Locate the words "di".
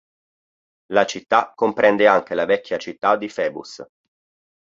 3.15-3.31